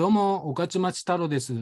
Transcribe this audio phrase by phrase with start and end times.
[0.00, 1.52] どうも、御徒町太郎です。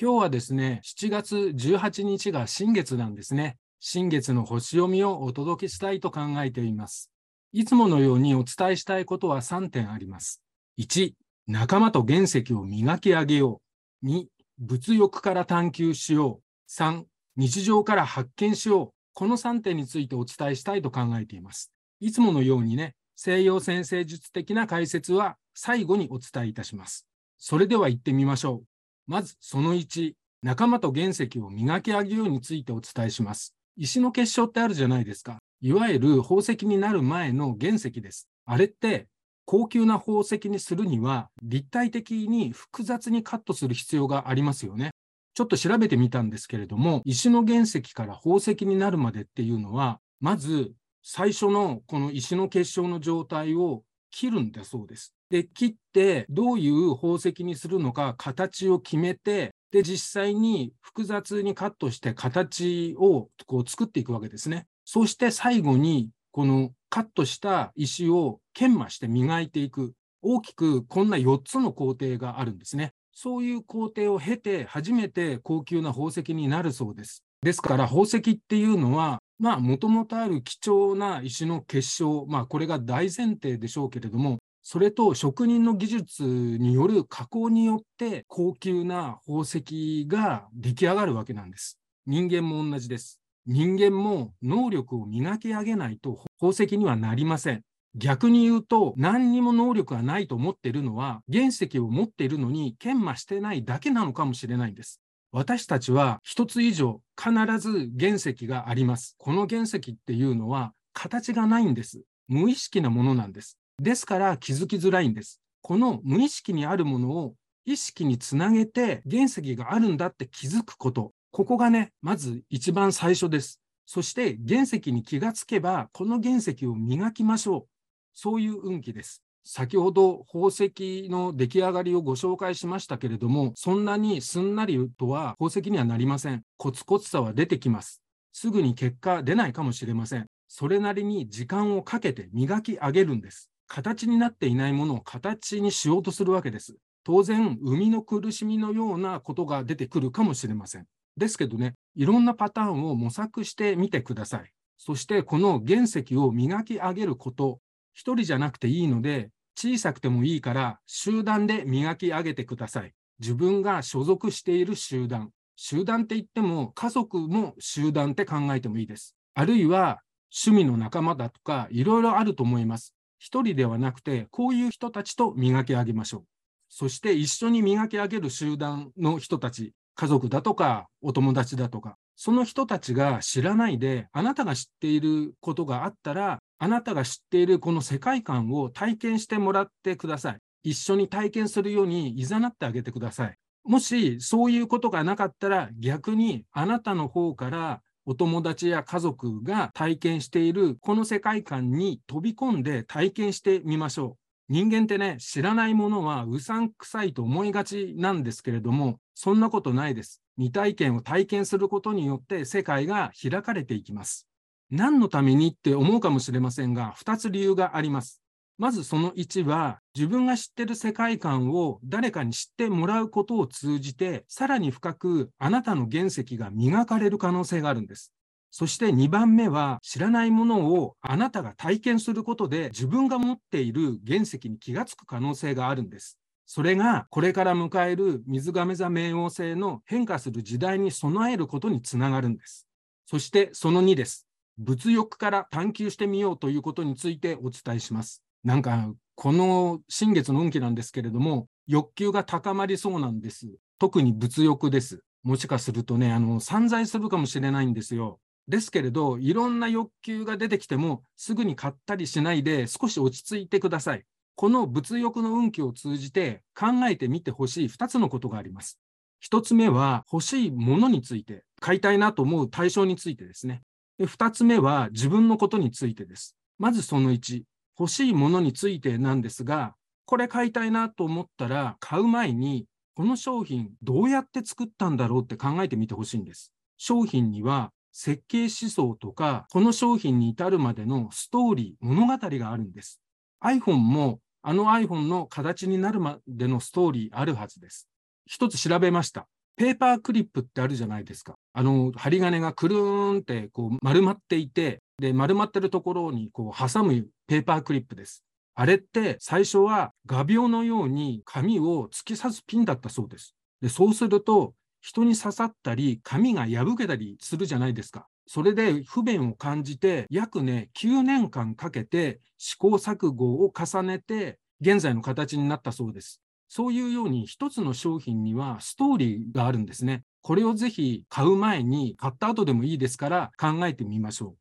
[0.00, 3.58] 今日はですね、7月18日が新月なんですね。
[3.78, 7.10] 新月の星読みをお届けしたいと考えています。
[7.52, 10.40] いつものようにお伝えしたいことは3点あります。
[10.78, 11.12] 1、
[11.46, 13.60] 仲間と原石を磨き上げよ
[14.02, 14.06] う。
[14.06, 14.28] 2、
[14.60, 16.72] 物欲から探求しよう。
[16.72, 17.04] 3、
[17.36, 18.90] 日常から発見しよう。
[19.12, 21.70] この3点についてお伝えしたいと考えています。
[22.00, 27.06] いつものようにね、西洋先生術的な解説は最後にお伝えいたします。
[27.38, 28.66] それでは行ってみましょう。
[29.06, 33.54] まずその1、仲間と原石を磨き上げようについてお伝えします。
[33.76, 35.38] 石の結晶ってあるじゃないですか。
[35.60, 38.28] いわゆる宝石になる前の原石です。
[38.44, 39.08] あれって
[39.46, 44.90] 高級な宝石にするには立体的に複雑にカットする必要がありますよね。
[45.34, 50.72] ちょっと調べてみたんですけれども、石の原石から宝石になるまでっていうのは、まず
[51.02, 53.82] 最初のこの石の結晶の状態を
[54.14, 55.12] 切るんだそうです。
[55.28, 64.68] で、切ってどういう宝石にするのか形を決めて、で、実際に複雑にカットして形をこう作っていくわけですね。
[64.84, 69.94] そして最後にこのカットした石を研磨して磨いていく。
[70.22, 72.92] 大きくこんな4つの工程があるんですね。
[73.12, 77.24] そういう工程を経て初めて高級な宝石になるそうです。
[77.42, 91.78] ですから宝石っていうのはまあ、もともとある貴重な石の結晶、まあ、これが大前提でしょうけれども、それと職人の技術による加工によって高級な宝石が出来上がるわけなんです。
[92.06, 93.20] 人間も同じです。
[93.46, 97.62] 人間も能力を磨き上げないと宝石にはなりません。
[97.94, 105.00] 逆に言うと、何にも能力がないと思っているのは、原石を持っているのに研磨してないだけなのかもしれないんです。
[105.36, 109.16] 私たちは一つ以上必ず原石があります。
[109.18, 112.02] この原石っていうのは形がないんです。
[112.28, 113.58] 無意識なものなんです。
[113.82, 115.40] ですから気づきづらいんです。
[115.60, 121.10] この無意識にあるものを意識につなげて原石があるんだって気づくこと。
[121.32, 123.60] ここがね、まず一番最初です。
[123.86, 127.66] そして原石に気がつけば、この原石を磨きましょう。
[128.14, 129.20] そういう運気です。
[129.44, 136.42] 先ほど宝石の出来上がりをご紹介しましたけれども、そんなにすんなりとは宝石にはなりません。
[136.56, 138.02] コツコツさは出てきます。
[138.32, 140.26] すぐに結果出ないかもしれません。
[140.48, 143.50] それなりに時間をかけて磨き上げるんです。
[143.66, 146.76] 形になっていないものを形にしようとするわけです。
[147.04, 150.86] 当然、生みの苦しみのようなことが出てくるかもしれません。
[151.16, 154.50] ですけどね、いろんなパターンを模索してみてください。
[154.78, 157.60] そして、この原石を磨き上げること、
[157.94, 162.92] 一人じゃなくていいので、小さくてもいいから集団で磨き上げてください。
[163.20, 165.30] 自分が所属している集団。
[165.56, 169.14] 集団って言っても家族も集団って考えてもいいです。
[169.34, 170.02] あるいは
[170.36, 172.94] 趣味の仲間だとかいろいろあると思います。
[173.18, 176.24] 一人ではなくてこういう人たちと磨き上げましょう。
[176.68, 190.38] そして一緒に磨き上げる集団の人たち、家族だとかお友達だとか、その人たちが知らないであなたが知っていることがあったらあなたが知っているこの世界観を体験してもらってください。
[190.62, 193.36] 一緒に体験するように誘ってあげてください。
[193.64, 204.52] もしそういうことがなかったら逆にあなたの方からお友達や家族が体験しているこの世界観に飛び込んで体験してみましょう。
[204.52, 210.23] 人間ってね、知らないものはうさんくさいと思いがちなんですけれども、そんなことないです。
[210.36, 214.28] 未体験を体験することによって世界が開かれていきます。
[214.70, 218.20] 何のためにって思うかもしれませんが、2つ理由があります。
[218.56, 228.12] まずその1は、自分が知ってる世界観を誰かに知ってもらうことを通じて、さらに深くあなたの原石が磨かれる可能性があるんです。
[228.50, 236.18] そして2番目は、知らないものをあなたが体験することで、自分が持っている原石に気がつく可能性があるんです。
[236.46, 242.66] それがこれから迎える水亀座冥王星の変化する時代に備えることにつながるんです。
[243.06, 244.26] そしてその2です。
[244.58, 248.22] 物欲から探求してみようということについてお伝えします。
[248.44, 253.48] なんか、この新月の運気なんですけれども、欲求が高まりそうなんです。
[253.78, 255.02] 特に物欲です。
[255.22, 258.20] もしかするとね、あの、散財するかもしれないんですよ。
[258.46, 264.04] ですけれど、いろんな欲求が出てきても、すぐに買ったりしないで、少し落ち着いてください。
[264.36, 268.80] この物欲の運気を通じて考えてみてほしい2つのことがあります。
[269.24, 273.62] 1つ目は、欲しいものについて、買いたいなと思う対象についてですね。
[273.98, 276.36] で2つ目は自分のことについてです。
[276.58, 277.42] まずその1、
[277.78, 286.52] 欲しいものについてなんですが、これ買いたいなと思ったら、買う前に、この商品どうやって作ったんだろうって考えてみてほしいんです。
[286.76, 293.00] 商品には設計思想とか、この商品に至るまでのストーリー、物語があるんです。
[293.42, 297.88] iPhone もあの iPhone の形になるまでのストーリーあるはずです。
[298.26, 299.26] 一つ調べました。
[299.56, 301.36] ペーパークリップってあるじゃないですか。
[301.54, 308.22] あの、針金がくるーんってこう丸まっていて、で、丸まってるところにこう挟むペーパークリップです。
[308.54, 313.34] あれって最初は画鋲のように紙を突き刺すピンだったそうです。
[313.62, 314.52] で、そうすると
[314.82, 318.08] 人に刺さったり紙が破けたりするじゃないですか。
[318.26, 326.20] それで不便を感じて約ね9年間かけて試行錯誤を重ねて現在の形になったそうです。
[326.48, 330.04] そういうように一つの商品にはストーリーがあるんですね。
[330.22, 334.36] これをぜひ買う前に買った後でもいいですから考えてみましょう。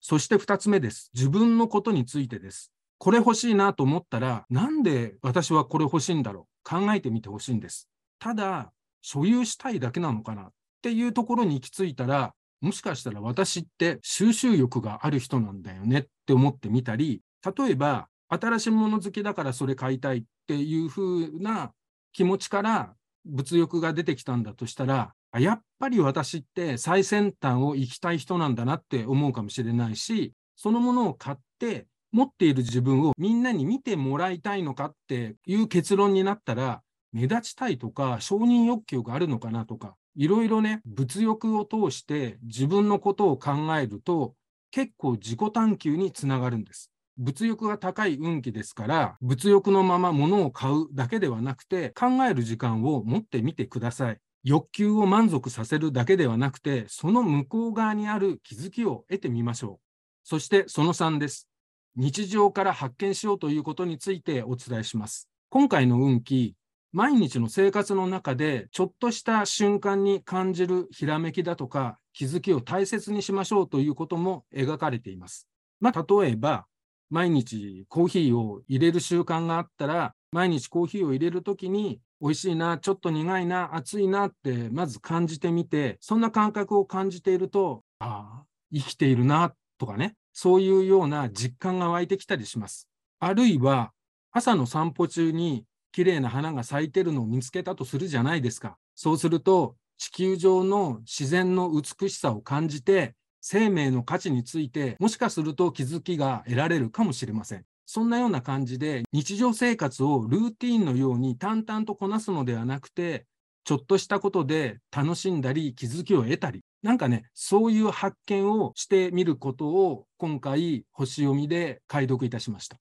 [0.00, 1.10] そして二つ目です。
[1.14, 2.72] 自分のことについてです。
[2.98, 7.88] これ欲しいなと思ったら、なんで私はこれ欲しいんだろう考えてみてほしいんです。
[8.18, 10.52] ただ、所有したいだけなのかなっ
[10.82, 17.22] ていうところに行き着いたら、もしかしたら私って収集欲がある人なんだよねって思ってみたり、
[17.56, 21.72] 例えば新しいもの好きだからそれ買いたいっていう風な
[22.12, 22.94] 気持ちから
[23.24, 36.82] 物欲が出てきたんだとしたら、やっぱり私って最先端を行きたい人なんだなって思うかもしれないし、そのものを買って持っている自分をみんなに見てもらいたいのかっていう結論になったら、
[37.12, 44.34] 目立ちたいとか承認欲求があるのかなとか、いろいろね、物欲を通して自分のことを考えると、
[44.70, 46.90] 結構自己探求につながるんです。
[47.16, 54.18] 物欲が高い運気ですから、物欲のまま物を買うだけではなくて、考える時間を持ってみてください。
[54.44, 59.88] 欲求を満足させるだけではなくて、その向こう側にある気づきを得てみましょう。
[60.22, 61.48] そしてその3です。
[61.96, 65.28] 日常から発見しようということについてお伝えします。
[65.50, 66.54] 今回の運気、
[66.92, 75.48] 毎日の生活の中でちょっとした瞬間に感じるひらめきだとか気づきを大切にしましょうということも描かれています。
[75.80, 76.66] まあ、例えば、
[77.10, 88.44] 毎日コーヒーを入れる習慣があったら、毎日コーヒーを入れるときに、美味しいな、ちょっと苦いな、熱いなって、まず感じてみて、そんな感覚を感じていると、ああ、
[88.74, 92.88] 生きているな、とかね、そういうような実感が湧いてきたりします。
[93.20, 93.92] あるいは、
[94.32, 95.64] 朝の散歩中に
[95.98, 98.78] 綺麗な花が咲いてるのを見つけたとするじゃないですか。
[98.94, 107.64] そうすると、地球上の自然の美しさを感じて、生命の価値について、もしかすると気づきが得られるかもしれません。
[107.84, 113.26] そんなような感じで、日常生活をルーティンのように淡々とこなすのではなくて、
[113.64, 122.76] ちょっとしたことで楽しんだり気づきを得たり、なんかね、そういう発見をしてみることを今回星読みで解読いたしました。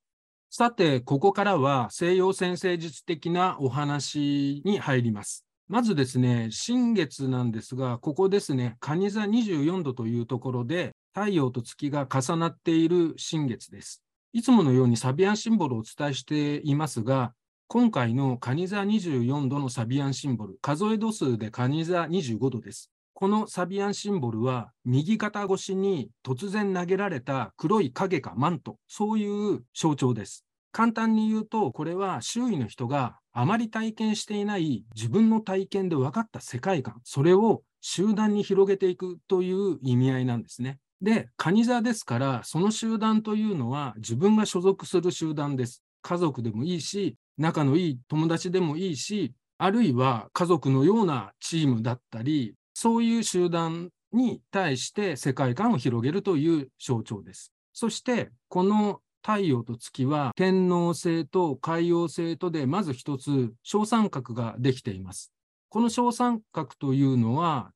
[0.49, 5.45] さて、ここからは西洋先生術的なお話に入ります。
[5.67, 14.01] まずですね、新月なんですが、ここですね、蟹座24度というところで、太陽と月が重なっている新月です。
[14.31, 17.33] いつものようにサビアンシンボルをお伝えしていますが、
[17.67, 22.89] 今回の蟹座24度のサビアンシンボル、数え度数で蟹座25度です。
[23.19, 30.45] このサビアンシンボルは、右肩越しに突然投げられた黒い影かマント、そういう象徴です。
[30.71, 40.77] 簡単に言うと、これは周囲の人があまり体験していない自分の体験で分かった世界観、それを集団に広げていくという意味合いなんですね。
[41.01, 45.81] で、カニ座ですから、その集団というのは自分が所属する集団です。
[46.03, 57.51] 家族でもいいし、仲のいい友達でもいいし、あるいは家族のようなチームだったり、そういう集団に対して世界観を広げるという象徴です。
[57.73, 65.33] そして、この太陽と月は天王星と海王星とでまず一つ小三角ができています。
[65.69, 67.71] この小三角というのは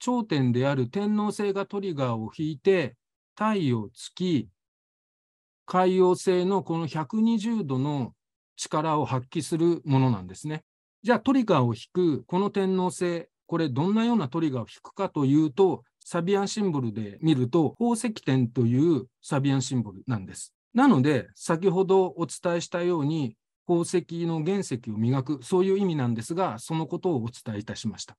[0.00, 2.94] 頂点である天王星がトリガーを引いて
[3.36, 4.50] 太陽、月、
[5.64, 8.12] 海王星のこの120度の
[8.58, 10.62] 力を発揮するものなんですね。
[11.02, 20.54] じゃあトリガーを引くこの天王星、これどんなようなトリガーを引くかというと、サビアンシンボルで見ると、宝石点というサビアンシンボルなんです。
[20.74, 23.36] なので、先ほどお伝えしたように、
[23.66, 28.16] 宝石の原石を磨く、そういう意味なんですが、そのことをお伝えいたしました。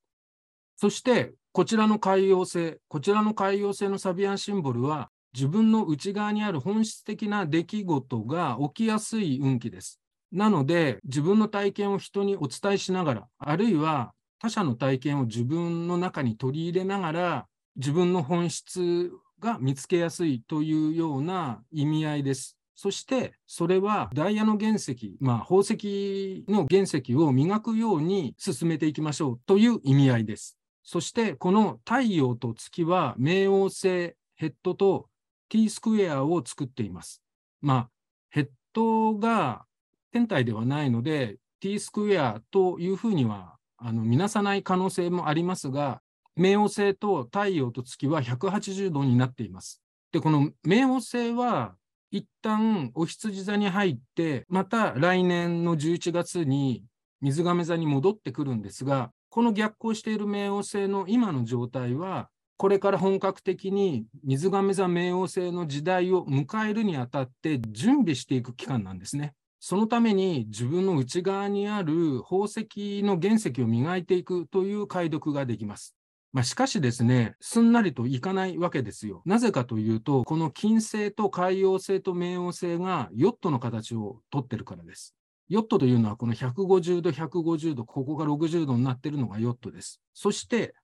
[0.76, 10.02] そして、こちらの海洋性、こちらの海洋性のサビアンシンボルは、自分の内側にある本質的な出来事が起きやすい運気です。
[10.32, 22.58] なので、自分の体験を人にお伝えしながら、あるいは他者の体験を自分の中に取り入れながら、自分の本質が見つけやすいというような意味合いです。
[22.76, 30.58] そして、それはダイヤの原石、まあ、宝石の原石を磨くように進めていきましょうという意味合いです。
[30.84, 35.10] そして、この太陽と月は冥王星、ヘッドと
[35.50, 37.24] T スクエアを作っています。
[37.62, 37.90] まあ、
[38.30, 39.66] ヘッドが
[40.12, 46.02] 天体ではないので、t スクエアというふうにはあの見なさない可能性もありますが、
[46.38, 49.82] 冥王星と太陽と月は180度になっています。
[50.12, 51.76] で、この冥王星は
[52.12, 56.84] 一旦お羊座に入って、また来年の11月に
[57.22, 69.34] 水亀座に戻ってくるんですが、この逆行している冥王星の今の状態は、これから本格的に水亀座冥王星の時代を迎えるにあたって準備していく期間なんですね。
[69.60, 75.96] そのために自分の内側にある宝石の原石を磨いていくという解読ができます。
[76.34, 79.24] まあ、しかしですね、すんなりといかないわけですよ。
[79.26, 85.16] なぜかというと、この金星と海洋星と冥王星がヨットの形をとってるからです。
[85.50, 90.02] ヨットというのはこの150度、150度、ここが60度になっているのがヨットです。
[90.14, 90.76] そして、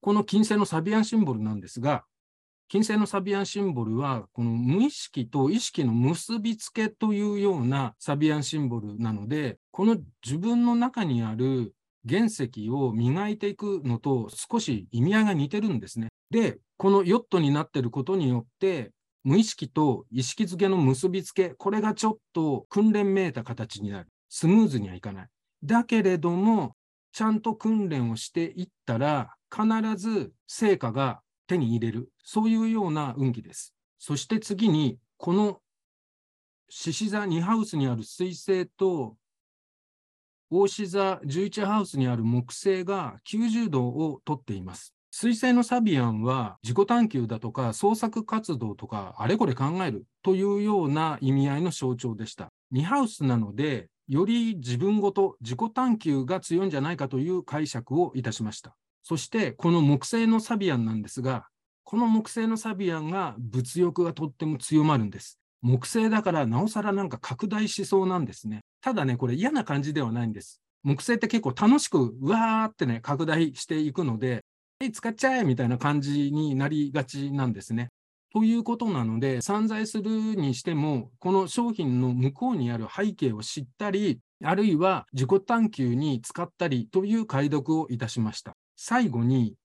[0.00, 2.04] この金星のサビアンシンボルなんですが、
[2.68, 11.74] 金星のサビアンシンボルは、この無意識と意識の結びつけというようなサビアンシンボルなので、この自分の中にある
[12.08, 16.08] 原石を磨いていくのと少し意味合いが似てるんですね。
[16.30, 18.92] で、このヨットになってることによって、
[19.22, 24.08] 無意識と意識づけの結びつけ、これがちょっと訓練めいた形になる。
[24.28, 25.28] スムーズにはいかない。
[25.62, 26.74] だけれども、
[27.12, 29.64] ちゃんと訓練をしていったら、必
[29.96, 33.74] ず成果が手に入れる、そういうような運気です。
[33.98, 35.60] そして次に、この
[36.68, 39.16] 獅子座2ハウスにある水星と、
[40.50, 44.94] 大志座11ハウスにある木星が90度をとっています。
[45.10, 52.52] 水星のサビアンは自己探求だとか創作活動とかあれこれ考えるというような意味合いの象徴でした。
[52.72, 58.76] 2ハウスなので、より自分ごと自己探求が強いんじゃないかという解釈をいたしました。
[59.04, 61.46] そして、この木星のサビアンなんですが、
[61.84, 65.38] この木星のサビアンが物欲がとっても強まるんです。
[65.60, 68.62] 木星だからなおさらなんか拡大しそうなんですね。
[68.80, 70.62] ただね、これ嫌な感じではないんです。
[70.82, 74.42] 木星って結構楽しく、うわーってね、拡大していくので、
[74.80, 77.90] はい、使っちゃえみたいな感じになりがちなんですね。
[78.32, 88.53] ということなので、散財するにしても、この商品の向こうにある背景を知ったり、あるいは自己探求に使ったりという解読をいたしました。
[88.76, 89.56] 最後に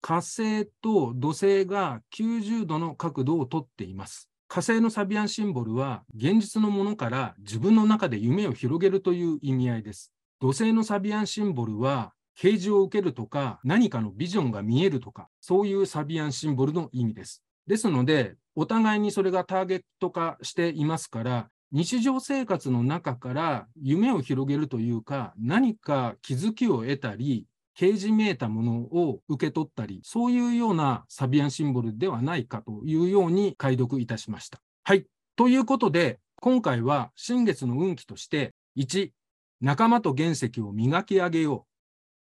[0.00, 4.28] 火星と土星が90度の角度をとっています。
[4.48, 10.12] 火星のサビアンシンボルは現実のものから自分の中で夢を広げるという意味合いです。
[10.40, 17.42] 土星のサビアンシンボルは啓示を受けるとか何かのビジョンが見えるとかそういうサビアンシンボルの意味です。
[17.66, 34.60] ですのでお互いにそれがターゲット化していますから日常生活の中から夢を広げるというか何か気づきを得たり掲示めいたものを受け取ったり、そういうようなサビアンシンボルではないかというように解読いたしました。
[34.84, 35.06] はい。
[35.36, 39.10] ということで、今回は新月の運気として、1、
[39.60, 41.66] 仲間と原石を磨き上げよ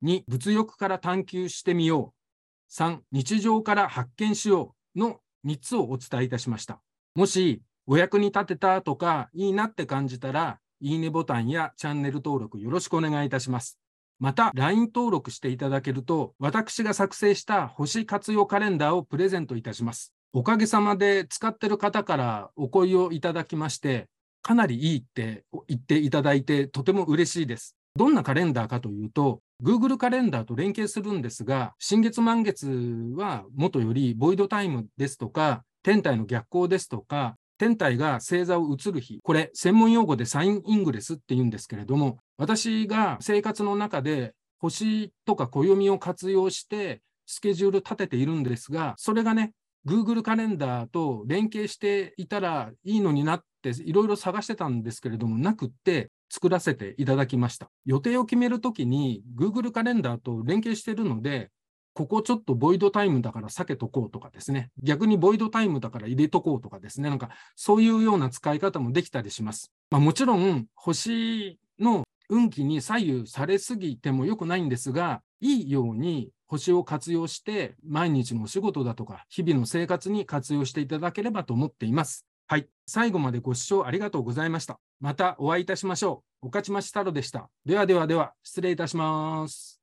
[0.02, 0.06] う。
[0.06, 2.74] 2、物欲から探求してみよう。
[2.74, 6.82] 3、日常から発見しようの3つをお伝えいたしました。
[7.16, 13.83] もし、お役に立てたとか、いいなって感じたら、いいねボタンやチャンネル登録よろしくお願いいたします。
[14.20, 20.14] また、LINE 登録していただけると、私が作成した星活用カレンダーをプレゼントいたします。
[20.34, 24.08] おかげさまで使ってる方からお声をいただきまして、
[24.42, 27.76] かなりいいって言っていただいて、とても嬉しいです。
[27.96, 32.68] どんなカレンダーかというと、Google カレンダーと連携するんですが、新月満月
[33.16, 49.54] は元よりボイドタイムですとか、天体の逆行ですとか、天体が星座を移る日、これ、専門用語でサインイングレスって言うんですけれども、私が生活の中で星とか暦を活用してスケジュール立てているんですが、それがね、
[49.86, 57.70] Google カレンダーと連携していたらいいのになっていろいろ探してたんですけれども、なくって作らせていただきました。
[57.86, 61.50] 予定を決めるときに Google カレンダーと連携しているので、
[61.94, 64.72] ここちょっとボイドタイムだから避けとこうとかですね。
[64.82, 67.10] 逆にボイドタイムだから入れとこうとかですね。
[67.10, 69.72] なんかそういうような使い方もできたりします。
[69.92, 82.26] まあ、もちろん星の運気に左右されすぎても良くないんですが、いいように星を活用して毎日のお仕事だとか日々の生活に活用していただければと思っています。
[82.48, 82.68] はい。
[82.86, 84.80] 最後までご視聴ありがとうございました。
[85.00, 86.48] またお会いいたしましょう。
[86.48, 87.50] 岡島太郎でした。
[87.66, 89.83] ではではでは、失礼いたします。